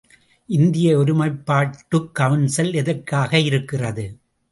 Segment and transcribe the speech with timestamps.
[0.49, 4.05] இந்திய ஒருமைப்பாட்டுக் கவுன்சில் எதற்காக இருக்கிறது?